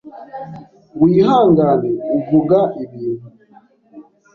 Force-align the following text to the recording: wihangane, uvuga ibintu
wihangane, 1.01 1.89
uvuga 2.17 2.59
ibintu 2.83 3.25